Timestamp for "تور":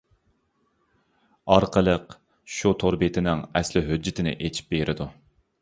2.85-2.99